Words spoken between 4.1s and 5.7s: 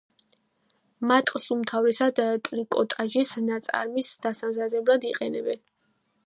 დასამზადებლად იყენებენ.